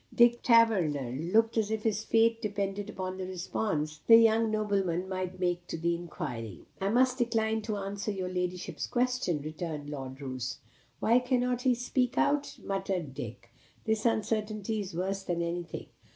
[0.11, 5.39] Dick Taverner looked as if his fate depended upon the response the young nobleman might
[5.39, 6.65] make to the inquiry.
[6.81, 10.57] "I must decline to answer your ladyship's question," returned Lord Roos.
[10.99, 13.51] "Why cannot he speak out?" muttered Dick.
[13.85, 15.85] "This uncertainty is worse than anything."